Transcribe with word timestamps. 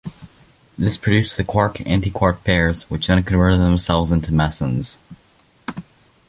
This 0.79 0.97
produced 0.97 1.37
the 1.37 1.43
quark-antiquark 1.43 2.43
pairs, 2.43 2.89
which 2.89 3.05
then 3.05 3.21
converted 3.21 3.59
themselves 3.59 4.11
into 4.11 4.31
mesons. 4.33 4.97